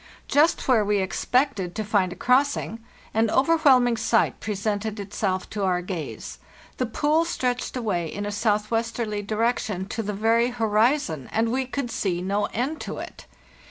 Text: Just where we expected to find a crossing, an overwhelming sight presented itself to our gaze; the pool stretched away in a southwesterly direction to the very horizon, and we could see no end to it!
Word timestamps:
Just 0.27 0.67
where 0.67 0.83
we 0.83 0.97
expected 0.97 1.75
to 1.75 1.83
find 1.83 2.11
a 2.11 2.15
crossing, 2.15 2.79
an 3.13 3.29
overwhelming 3.29 3.97
sight 3.97 4.39
presented 4.39 4.99
itself 4.99 5.47
to 5.51 5.63
our 5.63 5.83
gaze; 5.83 6.39
the 6.77 6.87
pool 6.87 7.23
stretched 7.23 7.77
away 7.77 8.07
in 8.11 8.25
a 8.25 8.31
southwesterly 8.31 9.21
direction 9.21 9.85
to 9.89 10.01
the 10.01 10.11
very 10.13 10.47
horizon, 10.49 11.29
and 11.31 11.51
we 11.51 11.67
could 11.67 11.91
see 11.91 12.19
no 12.19 12.45
end 12.45 12.81
to 12.81 12.97
it! 12.97 13.27